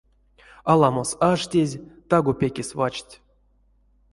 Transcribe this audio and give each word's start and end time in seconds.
Аламос 0.71 1.11
аштезь, 1.29 1.81
таго 2.09 2.31
пекест 2.39 2.71
вачсть. 2.79 3.13